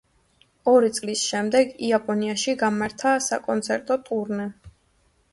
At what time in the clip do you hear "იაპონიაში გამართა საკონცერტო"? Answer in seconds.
1.87-3.99